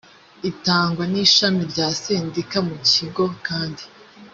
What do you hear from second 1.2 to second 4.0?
ishami rya sendika mu kigo kandi